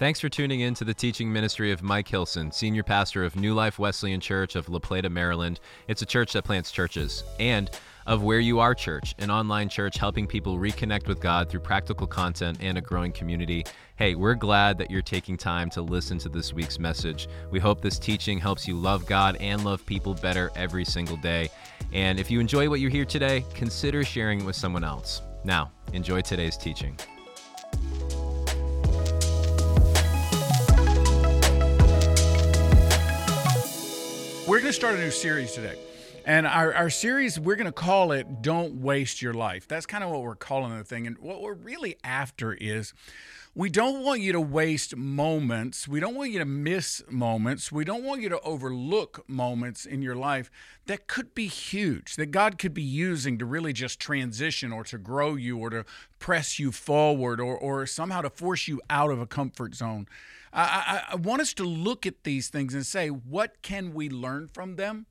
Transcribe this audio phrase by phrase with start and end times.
[0.00, 3.52] Thanks for tuning in to the teaching ministry of Mike Hilson, senior pastor of New
[3.52, 5.60] Life Wesleyan Church of La Plata, Maryland.
[5.88, 7.22] It's a church that plants churches.
[7.38, 7.70] And
[8.06, 12.06] of Where You Are Church, an online church helping people reconnect with God through practical
[12.06, 13.62] content and a growing community.
[13.96, 17.28] Hey, we're glad that you're taking time to listen to this week's message.
[17.50, 21.50] We hope this teaching helps you love God and love people better every single day.
[21.92, 25.20] And if you enjoy what you hear today, consider sharing it with someone else.
[25.44, 26.96] Now, enjoy today's teaching.
[34.50, 35.78] We're going to start a new series today.
[36.26, 39.68] And our, our series, we're going to call it Don't Waste Your Life.
[39.68, 41.06] That's kind of what we're calling the thing.
[41.06, 42.92] And what we're really after is
[43.54, 45.86] we don't want you to waste moments.
[45.86, 47.70] We don't want you to miss moments.
[47.70, 50.50] We don't want you to overlook moments in your life
[50.86, 54.98] that could be huge, that God could be using to really just transition or to
[54.98, 55.84] grow you or to
[56.18, 60.08] press you forward or, or somehow to force you out of a comfort zone.
[60.52, 64.08] I, I, I want us to look at these things and say, what can we
[64.08, 65.06] learn from them?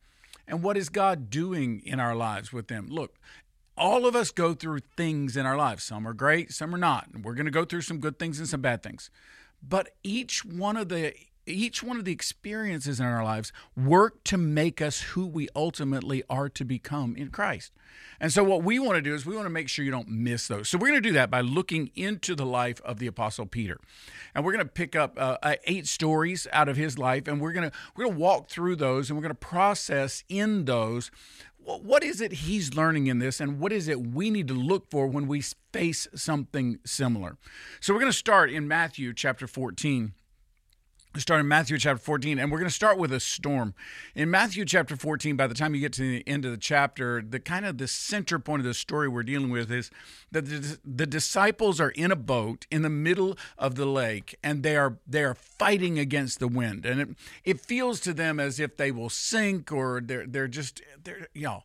[0.47, 2.87] And what is God doing in our lives with them?
[2.89, 3.15] Look,
[3.77, 5.83] all of us go through things in our lives.
[5.83, 7.07] Some are great, some are not.
[7.13, 9.09] And We're going to go through some good things and some bad things.
[9.61, 11.13] But each one of the
[11.49, 16.23] each one of the experiences in our lives work to make us who we ultimately
[16.29, 17.71] are to become in Christ.
[18.19, 20.09] And so, what we want to do is we want to make sure you don't
[20.09, 20.69] miss those.
[20.69, 23.79] So, we're going to do that by looking into the life of the Apostle Peter,
[24.35, 27.41] and we're going to pick up uh, uh eight stories out of his life, and
[27.41, 30.65] we're going to we're going to walk through those, and we're going to process in
[30.65, 31.11] those
[31.77, 34.89] what is it he's learning in this and what is it we need to look
[34.89, 37.37] for when we face something similar
[37.79, 40.13] so we're going to start in matthew chapter 14
[41.17, 43.73] start in Matthew chapter 14, and we're going to start with a storm.
[44.13, 47.23] In Matthew chapter 14, by the time you get to the end of the chapter,
[47.27, 49.89] the kind of the center point of the story we're dealing with is
[50.31, 54.61] that the, the disciples are in a boat in the middle of the lake, and
[54.61, 57.09] they are they are fighting against the wind, and it
[57.43, 61.43] it feels to them as if they will sink or they're they're just they're you
[61.43, 61.63] know,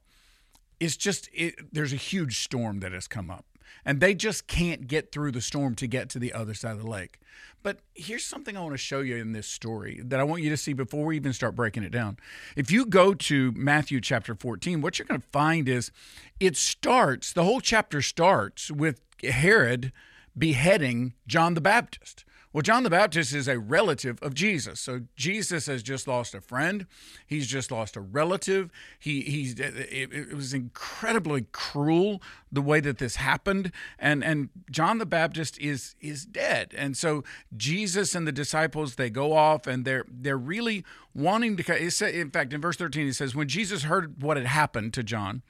[0.81, 3.45] it's just it, there's a huge storm that has come up
[3.85, 6.83] and they just can't get through the storm to get to the other side of
[6.83, 7.19] the lake.
[7.63, 10.51] But here's something I want to show you in this story that I want you
[10.51, 12.19] to see before we even start breaking it down.
[12.57, 15.91] If you go to Matthew chapter 14, what you're going to find is
[16.39, 19.93] it starts, the whole chapter starts with Herod
[20.37, 22.25] beheading John the Baptist.
[22.55, 24.79] Well, John the Baptist is a relative of Jesus.
[24.79, 26.87] So Jesus has just lost a friend.
[27.27, 28.71] He's just lost a relative.
[28.97, 32.23] He he's it, it was incredibly cruel
[32.53, 36.73] the way that this happened and and John the Baptist is is dead.
[36.79, 37.25] And so
[37.57, 42.53] Jesus and the disciples they go off and they're they're really wanting to in fact
[42.53, 45.43] in verse 13 it says when Jesus heard what had happened to John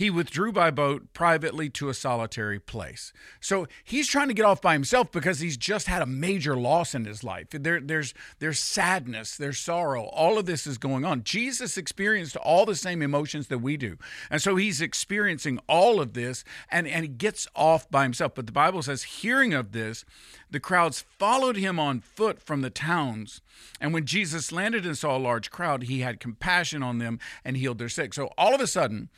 [0.00, 3.12] he withdrew by boat privately to a solitary place.
[3.38, 6.94] So he's trying to get off by himself because he's just had a major loss
[6.94, 7.48] in his life.
[7.50, 10.04] There, there's, there's sadness, there's sorrow.
[10.04, 11.22] All of this is going on.
[11.22, 13.98] Jesus experienced all the same emotions that we do.
[14.30, 18.34] And so he's experiencing all of this and, and he gets off by himself.
[18.34, 20.06] But the Bible says, hearing of this,
[20.50, 23.42] the crowds followed him on foot from the towns.
[23.82, 27.58] And when Jesus landed and saw a large crowd, he had compassion on them and
[27.58, 28.14] healed their sick.
[28.14, 29.10] So all of a sudden,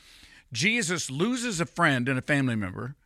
[0.52, 2.96] Jesus loses a friend and a family member.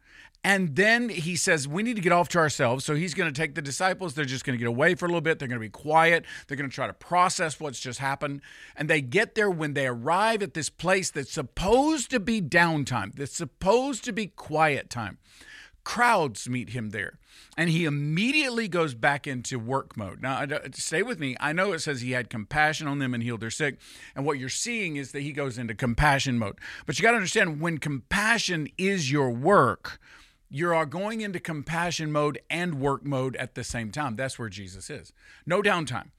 [0.47, 2.85] And then he says, We need to get off to ourselves.
[2.85, 4.15] So he's going to take the disciples.
[4.15, 5.41] They're just going to get away for a little bit.
[5.41, 6.25] They're going to be quiet.
[6.47, 8.43] They're going to try to process what's just happened.
[8.77, 13.13] And they get there when they arrive at this place that's supposed to be downtime,
[13.15, 15.19] that's supposed to be quiet time.
[15.87, 17.21] Crowds meet him there
[17.57, 20.21] and he immediately goes back into work mode.
[20.21, 21.37] Now, stay with me.
[21.39, 23.79] I know it says he had compassion on them and healed their sick.
[24.17, 26.59] And what you're seeing is that he goes into compassion mode.
[26.87, 30.01] But you got to understand when compassion is your work,
[30.51, 34.17] you are going into compassion mode and work mode at the same time.
[34.17, 35.13] That's where Jesus is.
[35.47, 36.11] No downtime.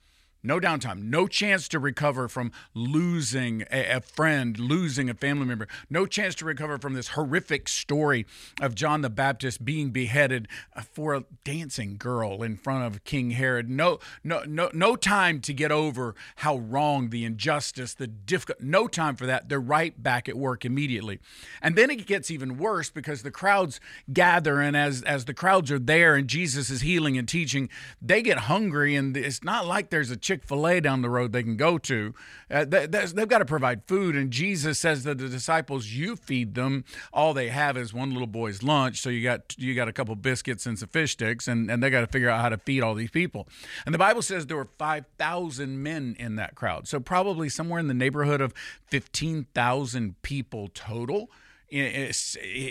[0.47, 5.68] No downtime, no chance to recover from losing a, a, friend, losing a family member,
[5.90, 8.25] no chance to recover from this horrific story
[8.62, 13.31] of John the Baptist being beheaded uh, for a dancing girl in front of King
[13.31, 13.69] Herod.
[13.69, 18.62] No, no, no, no time to get over how wrong the injustice, the difficult.
[18.62, 19.50] No time for that.
[19.50, 21.19] They're right back at work immediately,
[21.62, 23.81] and then it gets even worse because the crowds
[24.13, 27.68] gather, and as as the crowds are there and Jesus is healing and teaching,
[28.01, 31.31] they get hungry, and it's not like there's a Chick fil A down the road
[31.31, 32.13] they can go to.
[32.50, 34.16] Uh, they, they've got to provide food.
[34.16, 36.86] And Jesus says to the disciples, You feed them.
[37.12, 39.01] All they have is one little boy's lunch.
[39.01, 41.89] So you got you got a couple biscuits and some fish sticks, and, and they
[41.89, 43.48] got to figure out how to feed all these people.
[43.86, 46.88] And the Bible says there were 5,000 men in that crowd.
[46.88, 48.54] So probably somewhere in the neighborhood of
[48.88, 51.31] 15,000 people total
[51.69, 52.12] in,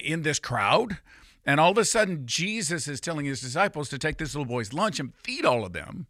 [0.05, 0.99] in this crowd.
[1.45, 4.73] And all of a sudden, Jesus is telling his disciples to take this little boy's
[4.73, 6.07] lunch and feed all of them.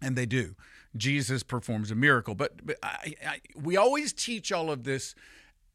[0.00, 0.54] And they do.
[0.96, 2.34] Jesus performs a miracle.
[2.34, 5.14] But, but I, I, we always teach all of this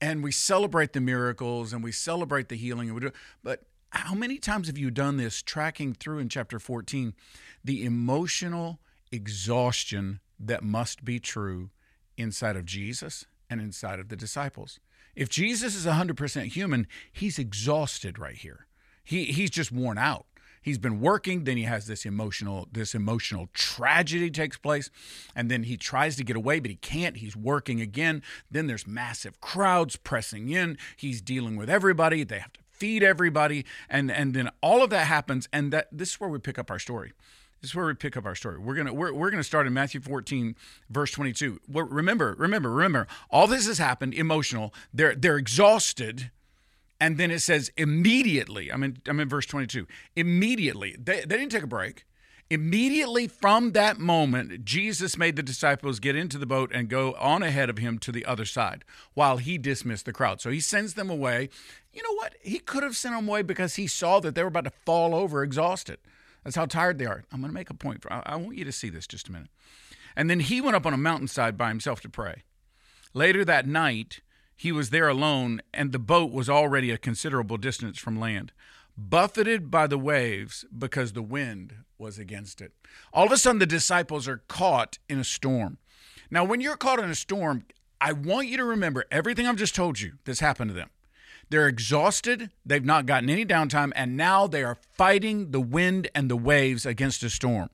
[0.01, 2.89] and we celebrate the miracles and we celebrate the healing.
[2.89, 3.11] And we do,
[3.43, 7.13] but how many times have you done this tracking through in chapter 14
[7.63, 8.79] the emotional
[9.11, 11.69] exhaustion that must be true
[12.17, 14.79] inside of Jesus and inside of the disciples?
[15.15, 18.65] If Jesus is 100% human, he's exhausted right here.
[19.03, 20.25] He, he's just worn out.
[20.63, 24.89] He's been working, then he has this emotional this emotional tragedy takes place,
[25.35, 27.17] and then he tries to get away but he can't.
[27.17, 28.23] He's working again.
[28.49, 30.77] Then there's massive crowds pressing in.
[30.95, 32.23] He's dealing with everybody.
[32.23, 36.09] They have to feed everybody and and then all of that happens and that this
[36.11, 37.13] is where we pick up our story.
[37.61, 38.59] This is where we pick up our story.
[38.59, 40.55] We're gonna we're, we're gonna start in Matthew 14,
[40.89, 41.61] verse 22.
[41.69, 44.73] Remember, remember, remember, all this has happened emotional.
[44.93, 46.29] They're they're exhausted,
[47.03, 48.71] and then it says immediately.
[48.71, 49.85] I'm in I'm in verse 22.
[50.15, 52.05] Immediately, they, they didn't take a break.
[52.49, 57.43] Immediately from that moment, Jesus made the disciples get into the boat and go on
[57.43, 58.85] ahead of him to the other side
[59.15, 60.39] while he dismissed the crowd.
[60.39, 61.49] So he sends them away.
[61.91, 62.35] You know what?
[62.41, 65.13] He could have sent them away because he saw that they were about to fall
[65.13, 65.97] over exhausted.
[66.45, 67.25] That's how tired they are.
[67.33, 68.01] I'm going to make a point.
[68.01, 69.49] For, I want you to see this just a minute.
[70.15, 72.43] And then he went up on a mountainside by himself to pray.
[73.13, 74.21] Later that night,
[74.55, 78.51] he was there alone, and the boat was already a considerable distance from land,
[78.97, 82.71] buffeted by the waves because the wind was against it.
[83.11, 85.77] All of a sudden, the disciples are caught in a storm.
[86.29, 87.65] Now, when you're caught in a storm,
[87.99, 90.89] I want you to remember everything I've just told you that's happened to them.
[91.49, 92.49] They're exhausted.
[92.65, 93.91] They've not gotten any downtime.
[93.95, 97.69] And now they are fighting the wind and the waves against a storm.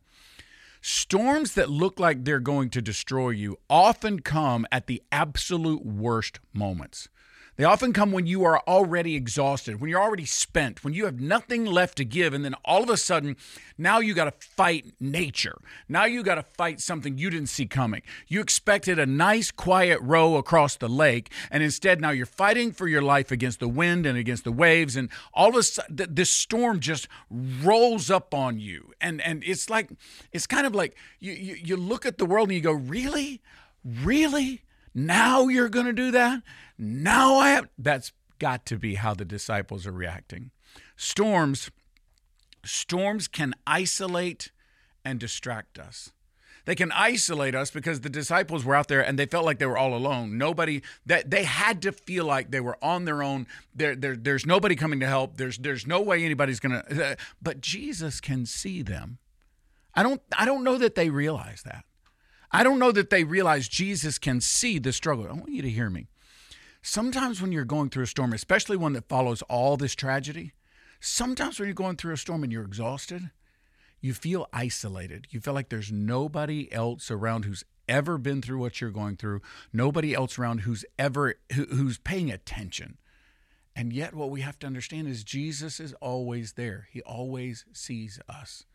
[0.82, 6.40] Storms that look like they're going to destroy you often come at the absolute worst
[6.54, 7.10] moments.
[7.60, 11.20] They often come when you are already exhausted, when you're already spent, when you have
[11.20, 12.34] nothing left to give.
[12.34, 13.36] And then all of a sudden,
[13.78, 15.58] now you got to fight nature.
[15.90, 18.02] Now you got to fight something you didn't see coming.
[18.30, 21.34] You expected a nice, quiet row across the lake.
[21.52, 24.96] And instead, now you're fighting for your life against the wind and against the waves.
[24.96, 28.94] And all of a sudden, this storm just rolls up on you.
[29.02, 29.90] And, and it's like,
[30.32, 33.42] it's kind of like you, you, you look at the world and you go, really?
[33.84, 34.62] Really?
[35.06, 36.44] Now you're going to do that?
[36.78, 37.70] Now I have.
[37.78, 40.52] That's got to be how the disciples are reacting.
[40.98, 41.72] Storms,
[42.66, 44.52] storms can isolate
[45.06, 46.12] and distract us.
[46.66, 49.66] They can isolate us because the disciples were out there and they felt like they
[49.66, 50.38] were all alone.
[50.38, 53.48] Nobody that they had to feel like they were on their own.
[53.74, 55.38] There, there, there's nobody coming to help.
[55.38, 56.84] There's, there's no way anybody's gonna.
[56.92, 59.18] Uh, but Jesus can see them.
[59.96, 61.86] I don't, I don't know that they realize that.
[62.52, 65.28] I don't know that they realize Jesus can see the struggle.
[65.28, 66.08] I want you to hear me.
[66.82, 70.54] Sometimes when you're going through a storm, especially one that follows all this tragedy,
[71.00, 73.32] sometimes when you're going through a storm and you're exhausted,
[74.02, 75.28] you feel isolated.
[75.30, 79.42] You feel like there's nobody else around who's ever been through what you're going through,
[79.74, 82.98] nobody else around who's ever who, who's paying attention.
[83.76, 86.88] And yet what we have to understand is Jesus is always there.
[86.92, 88.66] He always sees us.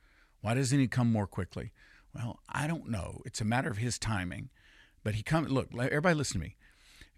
[0.41, 1.73] Why doesn't he come more quickly?
[2.15, 3.23] Well, I don't know.
[3.25, 4.51] It's a matter of his timing.
[5.03, 6.57] But he comes, look, everybody listen to me.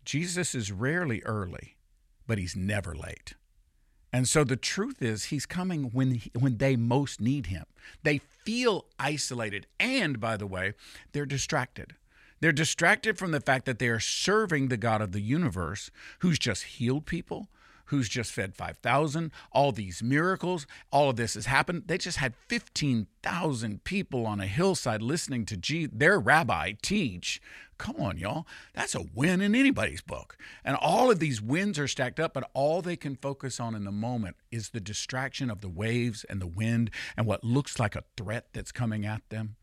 [0.05, 1.77] Jesus is rarely early,
[2.27, 3.35] but he's never late.
[4.13, 7.65] And so the truth is, he's coming when he, when they most need him.
[8.03, 10.75] They feel isolated, and by the way,
[11.13, 11.95] they're distracted.
[12.41, 15.91] They're distracted from the fact that they are serving the God of the universe,
[16.21, 17.49] who's just healed people,
[17.87, 21.85] who's just fed 5,000, all these miracles, all of this has happened.
[21.87, 27.41] They just had 15,000 people on a hillside listening to G- their rabbi teach.
[27.79, 28.47] Come on, y'all.
[28.75, 30.37] That's a win in anybody's book.
[30.65, 33.85] And all of these wins are stacked up, but all they can focus on in
[33.85, 37.95] the moment is the distraction of the waves and the wind and what looks like
[37.95, 39.57] a threat that's coming at them.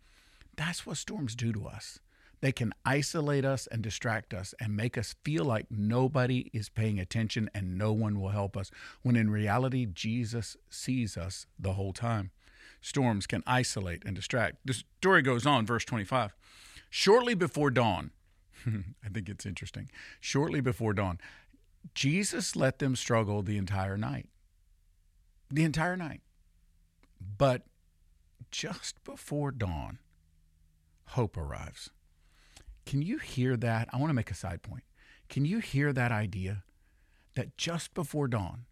[0.55, 1.99] That's what storms do to us.
[2.43, 6.99] They can isolate us and distract us and make us feel like nobody is paying
[6.99, 8.69] attention and no one will help us,
[9.01, 12.31] when in reality, Jesus sees us the whole time.
[12.81, 14.57] Storms can isolate and distract.
[14.65, 16.35] The story goes on, verse 25.
[16.89, 18.11] Shortly before dawn,
[18.67, 19.89] I think it's interesting.
[20.19, 21.21] Shortly before dawn,
[21.95, 24.27] Jesus let them struggle the entire night.
[25.49, 26.19] The entire night.
[27.37, 27.61] But
[28.51, 29.99] just before dawn,
[31.05, 31.89] hope arrives.
[32.85, 33.89] Can you hear that?
[33.91, 34.83] I want to make a side point.
[35.29, 36.63] Can you hear that idea
[37.35, 38.65] that just before dawn,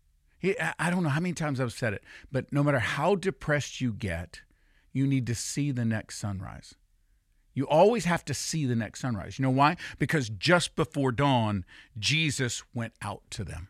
[0.79, 3.93] I don't know how many times I've said it, but no matter how depressed you
[3.93, 4.41] get,
[4.91, 6.75] you need to see the next sunrise.
[7.53, 9.37] You always have to see the next sunrise.
[9.37, 9.77] You know why?
[9.99, 11.65] Because just before dawn,
[11.99, 13.67] Jesus went out to them.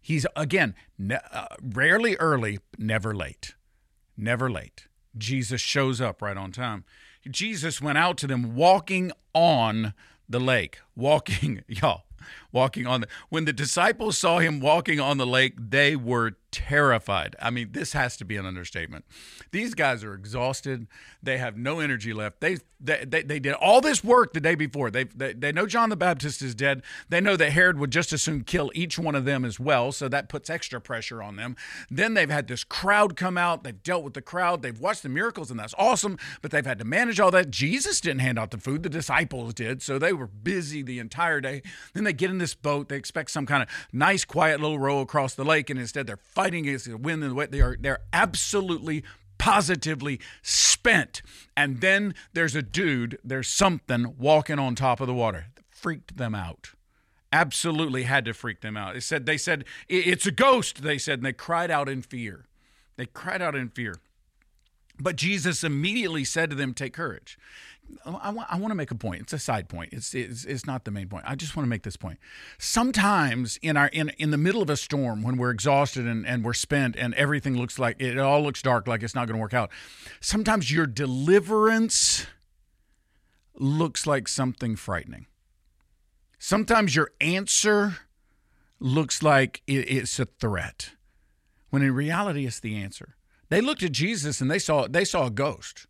[0.00, 3.54] He's, again, ne- uh, rarely early, never late.
[4.16, 4.88] Never late.
[5.16, 6.84] Jesus shows up right on time.
[7.30, 9.94] Jesus went out to them walking on
[10.28, 10.78] the lake.
[10.96, 12.04] Walking, y'all,
[12.54, 13.08] walking on the.
[13.28, 17.34] When the disciples saw him walking on the lake, they were terrified.
[17.42, 19.04] I mean, this has to be an understatement.
[19.50, 20.86] These guys are exhausted.
[21.20, 22.40] They have no energy left.
[22.40, 24.90] They they, they, they did all this work the day before.
[24.90, 26.82] They, they they know John the Baptist is dead.
[27.08, 29.90] They know that Herod would just as soon kill each one of them as well,
[29.90, 31.56] so that puts extra pressure on them.
[31.90, 33.64] Then they've had this crowd come out.
[33.64, 34.62] They've dealt with the crowd.
[34.62, 36.18] They've watched the miracles, and that's awesome.
[36.40, 37.50] But they've had to manage all that.
[37.50, 38.82] Jesus didn't hand out the food.
[38.82, 41.62] The disciples did, so they were busy the entire day.
[41.94, 42.90] Then they get in this boat.
[42.90, 46.18] They expect some kind of nice, quiet little row across the lake, and instead they're
[46.18, 47.50] fighting against the wind and the wet.
[47.50, 49.02] They are they're absolutely
[49.38, 51.22] positively spent.
[51.56, 55.46] And then there's a dude, there's something walking on top of the water.
[55.54, 56.72] That Freaked them out.
[57.32, 58.94] Absolutely had to freak them out.
[58.94, 62.44] They said they said it's a ghost, they said, and they cried out in fear.
[62.96, 63.96] They cried out in fear.
[65.00, 67.38] But Jesus immediately said to them, Take courage.
[68.06, 69.22] I want, I want to make a point.
[69.22, 69.92] It's a side point.
[69.92, 71.24] It's, it's it's not the main point.
[71.26, 72.18] I just want to make this point.
[72.58, 76.44] Sometimes in our in in the middle of a storm when we're exhausted and, and
[76.44, 79.40] we're spent and everything looks like it all looks dark like it's not going to
[79.40, 79.70] work out.
[80.20, 82.26] Sometimes your deliverance
[83.54, 85.26] looks like something frightening.
[86.38, 87.98] Sometimes your answer
[88.80, 90.92] looks like it, it's a threat.
[91.70, 93.16] When in reality it's the answer.
[93.48, 95.86] They looked at Jesus and they saw they saw a ghost.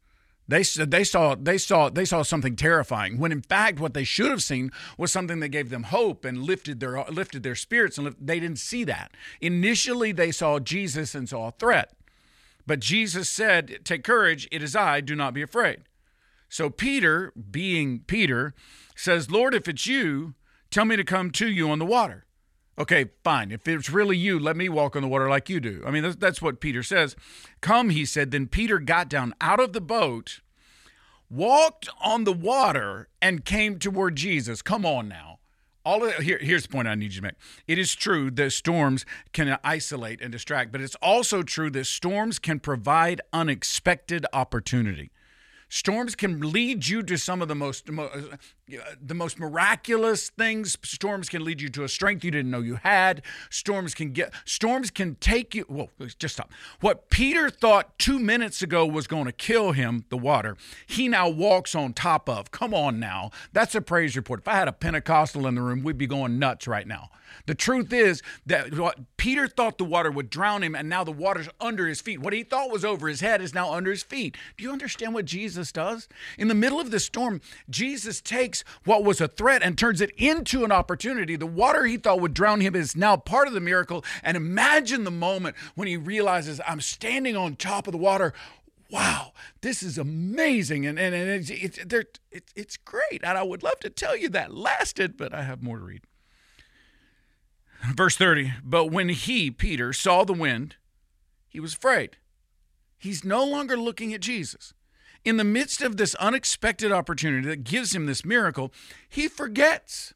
[0.46, 4.30] They they saw they saw they saw something terrifying when in fact what they should
[4.30, 8.06] have seen was something that gave them hope and lifted their lifted their spirits and
[8.06, 9.12] lift, they didn't see that.
[9.40, 11.96] Initially they saw Jesus and saw a threat.
[12.66, 15.82] But Jesus said, "Take courage, it is I, do not be afraid."
[16.50, 18.54] So Peter, being Peter,
[18.94, 20.34] says, "Lord, if it's you,
[20.70, 22.26] tell me to come to you on the water."
[22.76, 23.52] Okay, fine.
[23.52, 25.83] If it's really you, let me walk on the water like you do.
[25.87, 27.14] I mean, that's, that's what Peter says.
[27.61, 28.33] Come, he said.
[28.33, 30.40] Then Peter got down out of the boat,
[31.31, 34.61] walked on the water, and came toward Jesus.
[34.61, 35.38] Come on now.
[35.85, 37.35] All of, here, here's the point I need you to make.
[37.69, 42.38] It is true that storms can isolate and distract, but it's also true that storms
[42.38, 45.11] can provide unexpected opportunity.
[45.69, 47.88] Storms can lead you to some of the most
[49.00, 50.76] the most miraculous things.
[50.83, 53.23] Storms can lead you to a strength you didn't know you had.
[53.50, 55.64] Storms can get storms can take you.
[55.64, 56.50] Whoa, just stop.
[56.80, 60.56] What Peter thought two minutes ago was going to kill him, the water,
[60.87, 62.50] he now walks on top of.
[62.50, 64.40] Come on now, that's a praise report.
[64.40, 67.11] If I had a Pentecostal in the room, we'd be going nuts right now.
[67.47, 71.12] The truth is that what Peter thought the water would drown him, and now the
[71.12, 72.21] water's under his feet.
[72.21, 74.37] What he thought was over his head is now under his feet.
[74.56, 76.09] Do you understand what Jesus does?
[76.38, 78.53] In the middle of the storm, Jesus takes
[78.84, 81.37] what was a threat and turns it into an opportunity.
[81.37, 84.04] The water he thought would drown him is now part of the miracle.
[84.23, 88.32] And imagine the moment when he realizes, I'm standing on top of the water
[88.90, 90.87] wow, this is amazing.
[90.87, 91.78] And, and, and it's, it's,
[92.30, 93.23] it's, it's great.
[93.25, 96.02] And I would love to tell you that lasted, but I have more to read.
[97.92, 100.76] Verse 30 But when he, Peter, saw the wind,
[101.49, 102.18] he was afraid.
[102.96, 104.73] He's no longer looking at Jesus.
[105.25, 108.73] In the midst of this unexpected opportunity that gives him this miracle,
[109.09, 110.12] he forgets.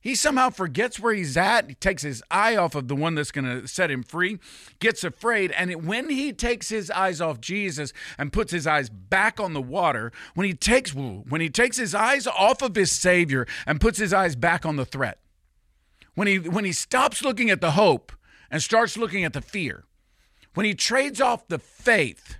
[0.00, 1.68] He somehow forgets where he's at.
[1.68, 4.38] He takes his eye off of the one that's going to set him free,
[4.78, 5.52] gets afraid.
[5.52, 9.60] And when he takes his eyes off Jesus and puts his eyes back on the
[9.60, 13.98] water, when he takes when he takes his eyes off of his Savior and puts
[13.98, 15.18] his eyes back on the threat,
[16.14, 18.10] when he when he stops looking at the hope
[18.50, 19.84] and starts looking at the fear,
[20.54, 22.39] when he trades off the faith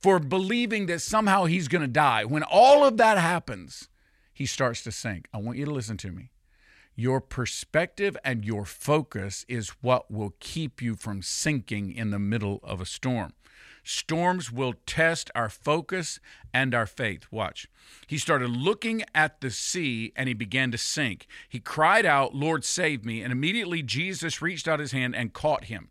[0.00, 3.88] for believing that somehow he's going to die, when all of that happens,
[4.32, 5.28] he starts to sink.
[5.32, 6.30] I want you to listen to me.
[6.94, 12.60] Your perspective and your focus is what will keep you from sinking in the middle
[12.62, 13.34] of a storm.
[13.84, 16.20] Storms will test our focus
[16.52, 17.26] and our faith.
[17.30, 17.68] Watch.
[18.06, 21.26] He started looking at the sea and he began to sink.
[21.48, 23.22] He cried out, Lord, save me.
[23.22, 25.90] And immediately Jesus reached out his hand and caught him.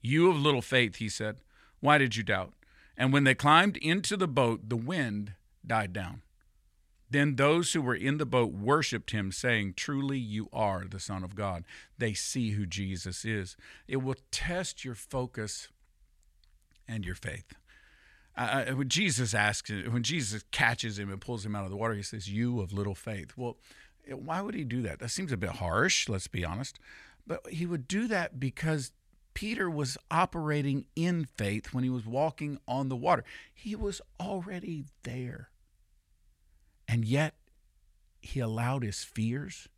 [0.00, 1.38] You of little faith, he said,
[1.80, 2.52] why did you doubt?
[2.96, 5.32] And when they climbed into the boat, the wind
[5.66, 6.22] died down.
[7.10, 11.22] Then those who were in the boat worshiped him, saying, Truly you are the Son
[11.22, 11.64] of God.
[11.98, 13.56] They see who Jesus is.
[13.86, 15.68] It will test your focus
[16.88, 17.52] and your faith.
[18.36, 21.94] Uh, when Jesus asks, when Jesus catches him and pulls him out of the water,
[21.94, 23.58] he says, "You of little faith." Well,
[24.08, 24.98] why would he do that?
[24.98, 26.08] That seems a bit harsh.
[26.08, 26.80] Let's be honest,
[27.26, 28.90] but he would do that because
[29.34, 33.24] Peter was operating in faith when he was walking on the water.
[33.52, 35.50] He was already there,
[36.88, 37.34] and yet
[38.20, 39.68] he allowed his fears,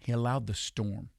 [0.00, 1.10] he allowed the storm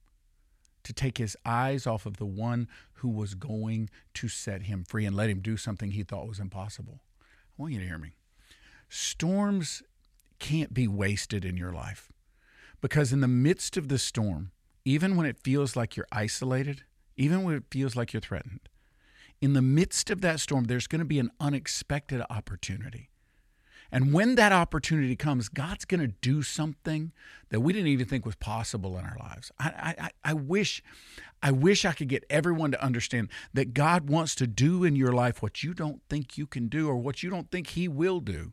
[0.84, 5.06] to take his eyes off of the one who was going to set him free
[5.06, 7.02] and let him do something he thought was impossible.
[7.22, 7.26] I
[7.62, 8.14] want you to hear me.
[8.88, 9.84] Storms
[10.40, 12.12] can't be wasted in your life
[12.80, 14.52] because, in the midst of the storm,
[14.86, 16.84] even when it feels like you're isolated,
[17.18, 18.70] even when it feels like you're threatened,
[19.42, 23.10] in the midst of that storm, there's going to be an unexpected opportunity.
[23.92, 27.14] And when that opportunity comes, God's going to do something
[27.50, 29.52] that we didn't even think was possible in our lives.
[29.60, 30.84] I, I, I wish,
[31.42, 35.14] I wish I could get everyone to understand that God wants to do in your
[35.14, 38.20] life what you don't think you can do or what you don't think He will
[38.20, 38.52] do.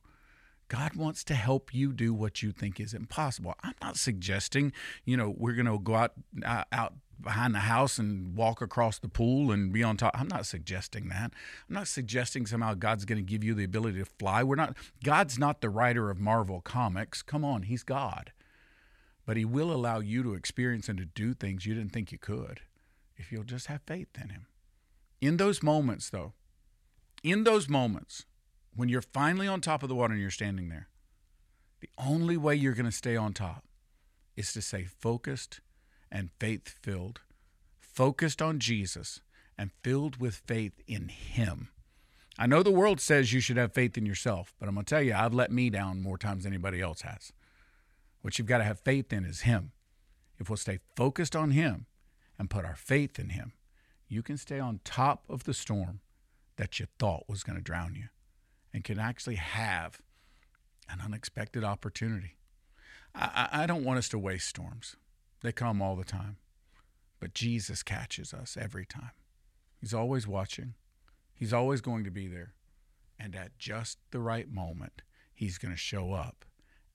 [0.68, 3.54] God wants to help you do what you think is impossible.
[3.62, 4.72] I'm not suggesting,
[5.04, 6.12] you know, we're going to go out
[6.44, 10.18] uh, out behind the house and walk across the pool and be on top.
[10.18, 11.32] I'm not suggesting that.
[11.68, 14.42] I'm not suggesting somehow God's going to give you the ability to fly.
[14.42, 17.22] We're not God's not the writer of Marvel comics.
[17.22, 18.32] Come on, he's God.
[19.26, 22.18] But he will allow you to experience and to do things you didn't think you
[22.18, 22.60] could
[23.16, 24.46] if you'll just have faith in him.
[25.20, 26.34] In those moments though,
[27.22, 28.26] in those moments
[28.76, 30.88] when you're finally on top of the water and you're standing there,
[31.80, 33.64] the only way you're going to stay on top
[34.36, 35.60] is to stay focused
[36.14, 37.20] and faith filled,
[37.80, 39.20] focused on Jesus
[39.58, 41.68] and filled with faith in Him.
[42.38, 44.94] I know the world says you should have faith in yourself, but I'm going to
[44.94, 47.32] tell you, I've let me down more times than anybody else has.
[48.22, 49.72] What you've got to have faith in is Him.
[50.38, 51.86] If we'll stay focused on Him
[52.38, 53.52] and put our faith in Him,
[54.08, 56.00] you can stay on top of the storm
[56.56, 58.08] that you thought was going to drown you
[58.72, 59.98] and can actually have
[60.88, 62.36] an unexpected opportunity.
[63.14, 64.96] I, I don't want us to waste storms.
[65.44, 66.38] They come all the time.
[67.20, 69.10] But Jesus catches us every time.
[69.78, 70.72] He's always watching,
[71.34, 72.54] He's always going to be there.
[73.20, 75.02] And at just the right moment,
[75.34, 76.46] He's going to show up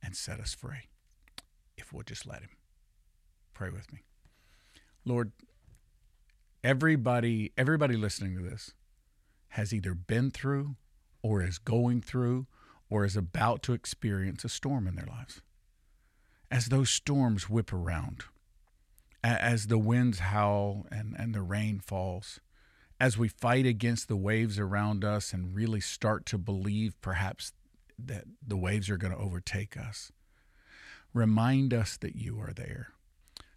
[0.01, 0.89] and set us free
[1.77, 2.49] if we'll just let Him.
[3.53, 3.99] Pray with me.
[5.05, 5.31] Lord,
[6.63, 8.73] everybody everybody listening to this
[9.49, 10.75] has either been through
[11.21, 12.47] or is going through
[12.89, 15.43] or is about to experience a storm in their lives.
[16.49, 18.23] As those storms whip around,
[19.23, 22.39] as the winds howl and, and the rain falls,
[22.99, 27.53] as we fight against the waves around us and really start to believe perhaps
[27.97, 30.11] that the waves are going to overtake us,
[31.13, 32.93] remind us that you are there.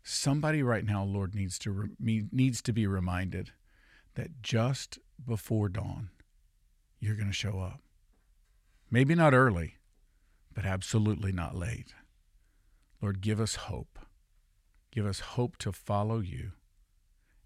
[0.02, 3.52] Somebody right now, Lord, needs to re- needs to be reminded
[4.14, 6.10] that just before dawn,
[6.98, 7.80] you're going to show up.
[8.90, 9.76] Maybe not early,
[10.52, 11.94] but absolutely not late.
[13.00, 13.91] Lord, give us hope.
[14.92, 16.52] Give us hope to follow you.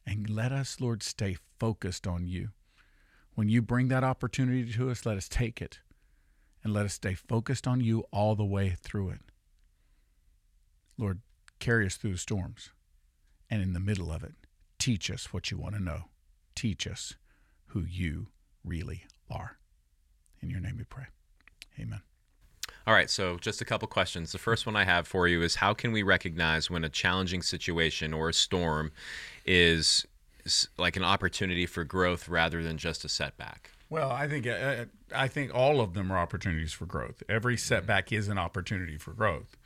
[0.04, 2.50] And let us, Lord, stay focused on you.
[3.34, 5.80] When you bring that opportunity to us, let us take it
[6.62, 9.20] and let us stay focused on you all the way through it.
[10.98, 11.20] Lord,
[11.60, 12.70] carry us through the storms.
[13.48, 14.34] And in the middle of it,
[14.78, 16.06] teach us what you want to know.
[16.56, 17.14] Teach us
[17.66, 18.28] who you
[18.64, 19.58] really are.
[20.42, 21.06] In your name we pray.
[21.78, 22.00] Amen.
[22.86, 24.30] All right, so just a couple questions.
[24.30, 27.42] The first one I have for you is how can we recognize when a challenging
[27.42, 28.92] situation or a storm
[29.44, 30.06] is
[30.78, 33.72] like an opportunity for growth rather than just a setback?
[33.90, 37.24] Well, I think uh, I think all of them are opportunities for growth.
[37.28, 39.56] Every setback is an opportunity for growth.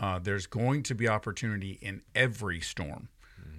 [0.00, 3.08] Uh, there's going to be opportunity in every storm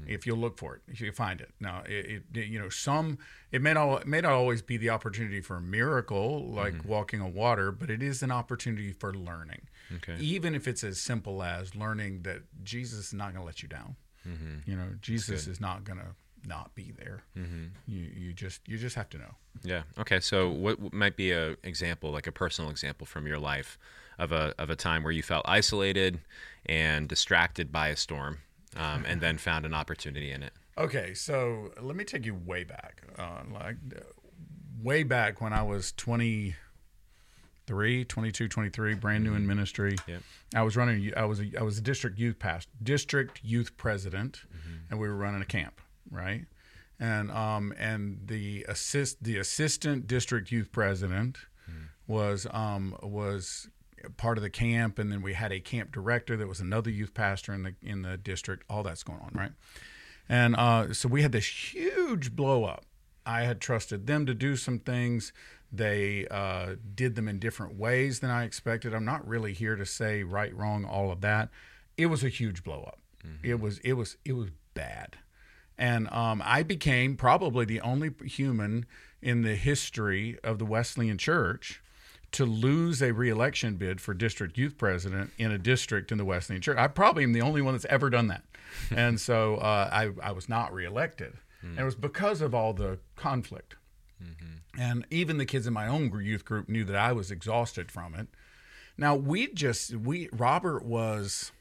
[0.08, 1.52] if you look for it, if you find it.
[1.60, 3.20] Now, it, it, you know some
[3.52, 6.90] it may not it may not always be the opportunity for a miracle like mm-hmm.
[6.90, 9.68] walking on water, but it is an opportunity for learning.
[9.96, 10.18] Okay.
[10.20, 13.70] Even if it's as simple as learning that Jesus is not going to let you
[13.70, 13.96] down.
[14.28, 14.70] Mm-hmm.
[14.70, 16.08] You know, Jesus is not going to
[16.46, 17.24] not be there.
[17.38, 17.66] Mm-hmm.
[17.88, 19.36] You you just you just have to know.
[19.64, 19.84] Yeah.
[20.00, 20.20] Okay.
[20.20, 23.78] So what might be a example, like a personal example from your life,
[24.18, 26.20] of a of a time where you felt isolated
[26.66, 28.40] and distracted by a storm,
[28.78, 30.54] um, and then found an opportunity in it.
[30.78, 33.78] Okay, so let me take you way back, uh, like
[34.82, 39.38] way back when I was 23, 22, 23, brand new mm-hmm.
[39.38, 39.96] in ministry.
[40.08, 40.22] Yep.
[40.56, 41.12] I was running.
[41.18, 44.76] I was a, I was a district youth past district youth president, mm-hmm.
[44.90, 46.46] and we were running a camp, right?
[47.00, 51.38] And um and the assist the assistant district youth president
[51.70, 51.84] mm-hmm.
[52.08, 53.70] was um was
[54.18, 57.14] part of the camp, and then we had a camp director that was another youth
[57.14, 58.64] pastor in the in the district.
[58.70, 59.52] All that's going on, right?
[60.28, 62.86] And uh, so we had this huge blow up.
[63.26, 65.34] I had trusted them to do some things.
[65.72, 68.94] They uh, did them in different ways than I expected.
[68.94, 71.50] I'm not really here to say right, wrong, all of that.
[71.98, 73.00] It was a huge blow up.
[73.26, 73.46] Mm-hmm.
[73.46, 75.18] It was it was it was bad,
[75.78, 78.86] and um, I became probably the only human
[79.22, 81.82] in the history of the Wesleyan Church
[82.32, 86.62] to lose a reelection bid for district youth president in a district in the Wesleyan
[86.62, 86.78] Church.
[86.78, 88.44] I probably am the only one that's ever done that.
[88.96, 91.34] and so uh, I, I was not reelected.
[91.64, 91.72] Mm.
[91.72, 93.76] And it was because of all the conflict.
[94.24, 94.82] Mm-hmm.
[94.82, 98.14] And even the kids in my own youth group knew that I was exhausted from
[98.16, 98.28] it.
[98.98, 101.52] Now, we just, we, Robert was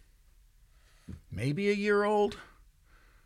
[1.31, 2.37] maybe a year old.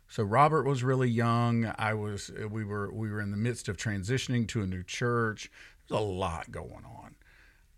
[0.07, 1.73] So Robert was really young.
[1.77, 5.51] I was, we were, we were in the midst of transitioning to a new church.
[5.89, 7.12] There's a lot going on.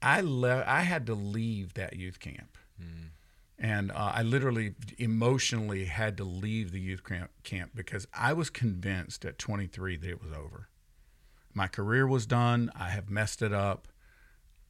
[0.01, 0.67] I left.
[0.67, 3.09] I had to leave that youth camp, mm.
[3.57, 8.49] and uh, I literally emotionally had to leave the youth camp, camp because I was
[8.49, 10.69] convinced at 23 that it was over.
[11.53, 12.69] My career was done.
[12.75, 13.87] I have messed it up.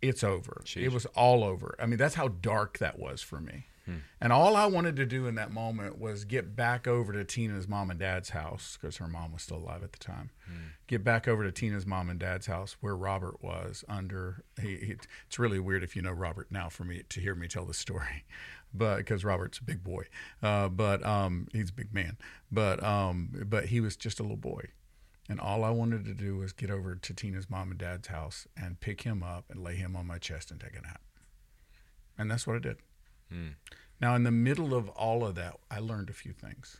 [0.01, 0.61] It's over.
[0.65, 0.83] Jeez.
[0.83, 1.75] It was all over.
[1.79, 3.65] I mean, that's how dark that was for me.
[3.85, 3.97] Hmm.
[4.19, 7.67] And all I wanted to do in that moment was get back over to Tina's
[7.67, 10.31] mom and dad's house because her mom was still alive at the time.
[10.47, 10.67] Hmm.
[10.87, 14.43] Get back over to Tina's mom and dad's house where Robert was under.
[14.59, 14.95] He, he,
[15.27, 17.73] it's really weird if you know Robert now for me to hear me tell the
[17.73, 18.25] story,
[18.73, 20.05] but because Robert's a big boy,
[20.41, 22.17] uh, but um, he's a big man.
[22.51, 24.69] But um, but he was just a little boy,
[25.29, 28.47] and all I wanted to do was get over to Tina's mom and dad's house
[28.57, 31.01] and pick him up and lay him on my chest and take a nap.
[32.17, 32.77] And that's what I did.
[33.33, 33.55] Mm.
[34.01, 36.77] Now, in the middle of all of that, I learned a few things.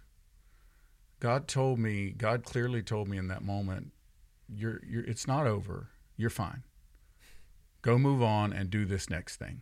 [1.19, 3.91] God told me, God clearly told me in that moment,
[4.53, 5.89] you're, you're, it's not over.
[6.17, 6.63] You're fine.
[7.81, 9.61] Go move on and do this next thing.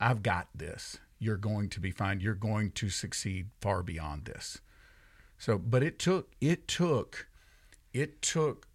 [0.00, 0.98] I've got this.
[1.18, 2.20] You're going to be fine.
[2.20, 4.60] You're going to succeed far beyond this.
[5.38, 7.28] So, but it took, it took,
[7.92, 8.68] it took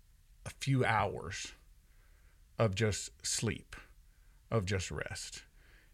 [0.45, 1.53] a few hours
[2.57, 3.75] of just sleep,
[4.51, 5.43] of just rest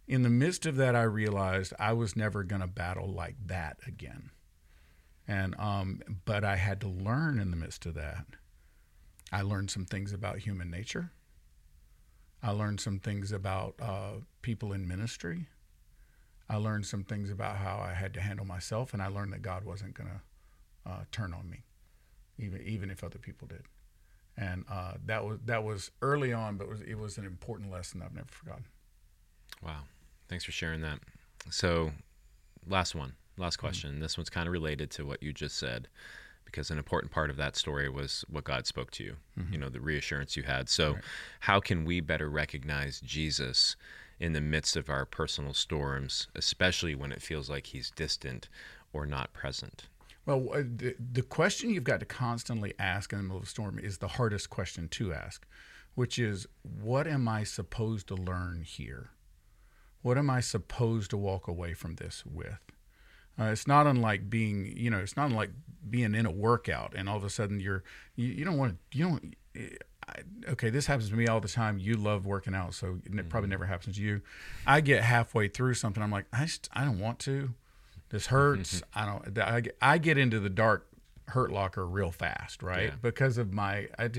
[0.08, 3.78] in the midst of that, I realized I was never going to battle like that
[3.86, 4.32] again.
[5.28, 8.26] And um, but I had to learn in the midst of that.
[9.32, 11.12] I learned some things about human nature.
[12.42, 15.48] I learned some things about uh, people in ministry.
[16.50, 19.42] I learned some things about how I had to handle myself, and I learned that
[19.42, 21.64] God wasn't going to uh, turn on me,
[22.38, 23.64] even even if other people did.
[24.38, 27.70] And uh, that was that was early on, but it was, it was an important
[27.70, 28.66] lesson I've never forgotten.
[29.62, 29.82] Wow.
[30.30, 31.00] Thanks for sharing that.
[31.50, 31.92] So,
[32.68, 33.66] last one, last mm-hmm.
[33.66, 33.92] question.
[33.92, 34.02] Mm-hmm.
[34.02, 35.88] This one's kind of related to what you just said
[36.46, 39.54] because an important part of that story was what God spoke to you, mm-hmm.
[39.54, 40.70] you know, the reassurance you had.
[40.70, 41.04] So, right.
[41.42, 43.76] how can we better recognize Jesus
[44.20, 48.50] in the midst of our personal storms, especially when it feels like he's distant
[48.94, 49.88] or not present?
[50.26, 53.48] Well, uh, the, the question you've got to constantly ask in the middle of a
[53.48, 55.46] storm is the hardest question to ask,
[55.96, 59.12] which is, what am I supposed to learn here?
[60.08, 62.60] What am I supposed to walk away from this with?
[63.38, 65.52] Uh, it's not unlike being, you know, it's not unlike
[65.90, 67.84] being in a workout and all of a sudden you're,
[68.16, 69.36] you, you don't want to, you don't,
[70.08, 71.78] I, okay, this happens to me all the time.
[71.78, 73.28] You love working out, so it mm-hmm.
[73.28, 74.22] probably never happens to you.
[74.66, 77.50] I get halfway through something, I'm like, I, just, I don't want to.
[78.08, 78.82] This hurts.
[78.96, 79.38] I don't.
[79.38, 80.88] I get, I get into the dark
[81.28, 82.92] hurt locker real fast, right?
[82.92, 82.96] Yeah.
[83.02, 84.10] Because of my, I,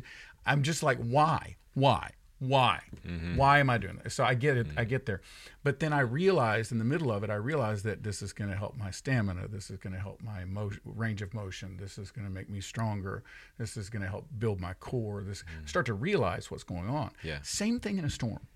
[0.45, 2.11] I'm just like, why, why?
[2.41, 2.81] Why?
[3.07, 3.37] Mm-hmm.
[3.37, 4.15] why am i doing this?
[4.15, 4.79] So i get it mm-hmm.
[4.79, 5.21] i get there.
[5.65, 8.51] But then i realized in the middle of it i realized that this is going
[8.51, 9.49] to help my stamina.
[9.49, 11.77] This is going to help my motion, range of motion.
[11.77, 13.23] This is going to make me stronger.
[13.59, 15.23] This is going to help build my core.
[15.23, 15.67] This mm-hmm.
[15.67, 17.11] start to realize what's going on.
[17.23, 17.39] Yeah.
[17.43, 18.47] Same thing in a storm.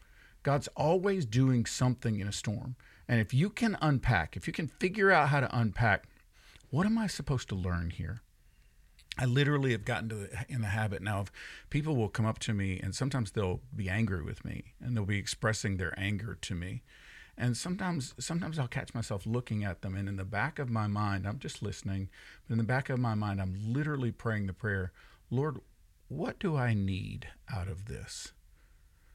[0.43, 2.75] God's always doing something in a storm.
[3.09, 6.09] And if you can unpack if you can figure out how to unpack
[6.71, 8.23] what am i supposed to learn here
[9.19, 11.33] I literally have gotten to the, in the habit now of
[11.69, 15.05] people will come up to me and sometimes they'll be angry with me and they'll
[15.05, 16.83] be expressing their anger to me.
[17.37, 20.87] And sometimes sometimes I'll catch myself looking at them and in the back of my
[20.87, 22.09] mind I'm just listening,
[22.47, 24.93] but in the back of my mind I'm literally praying the prayer,
[25.31, 25.59] Lord,
[26.09, 28.33] what do I need out of this?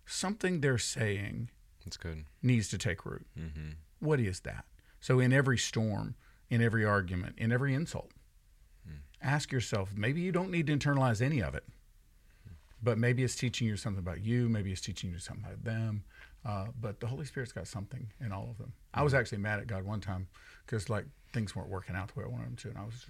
[0.06, 1.50] Something they're saying
[1.86, 2.26] That's good.
[2.42, 3.26] needs to take root.
[3.38, 3.70] Mm-hmm.
[4.00, 4.66] What is that?
[5.00, 6.16] So in every storm,
[6.50, 8.12] in every argument, in every insult,
[9.22, 11.64] ask yourself maybe you don't need to internalize any of it,
[12.82, 16.04] but maybe it's teaching you something about you, maybe it's teaching you something about them.
[16.46, 18.72] Uh, but the Holy Spirit's got something in all of them.
[18.94, 20.28] I was actually mad at God one time
[20.66, 23.06] because like things weren't working out the way I wanted them to, and I was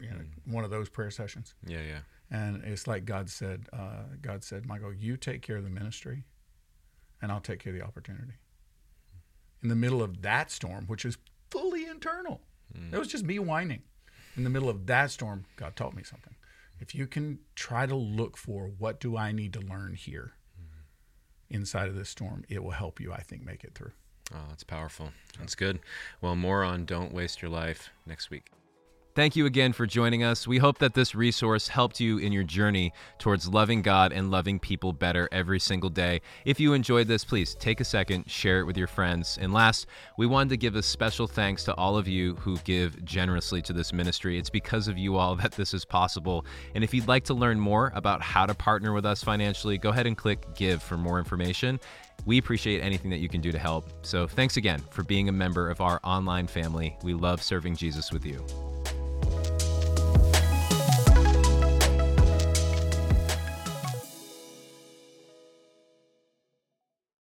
[0.00, 0.52] you know mm.
[0.52, 1.54] one of those prayer sessions.
[1.66, 2.00] Yeah, yeah.
[2.30, 6.24] And it's like God said, uh, God said, Michael, you take care of the ministry,
[7.20, 8.34] and I'll take care of the opportunity.
[9.62, 11.18] In the middle of that storm, which is
[11.50, 12.40] fully internal,
[12.76, 12.92] mm.
[12.92, 13.82] it was just me whining
[14.36, 16.34] in the middle of that storm, God taught me something.
[16.78, 20.32] If you can try to look for what do I need to learn here
[21.50, 23.92] inside of this storm, it will help you, I think, make it through.
[24.32, 25.10] Oh, that's powerful.
[25.38, 25.80] That's good.
[26.20, 28.50] Well, more on Don't Waste Your Life next week.
[29.20, 30.48] Thank you again for joining us.
[30.48, 34.58] We hope that this resource helped you in your journey towards loving God and loving
[34.58, 36.22] people better every single day.
[36.46, 39.36] If you enjoyed this, please take a second, share it with your friends.
[39.38, 43.04] And last, we wanted to give a special thanks to all of you who give
[43.04, 44.38] generously to this ministry.
[44.38, 46.46] It's because of you all that this is possible.
[46.74, 49.90] And if you'd like to learn more about how to partner with us financially, go
[49.90, 51.78] ahead and click give for more information.
[52.24, 53.84] We appreciate anything that you can do to help.
[54.00, 56.96] So thanks again for being a member of our online family.
[57.02, 58.42] We love serving Jesus with you.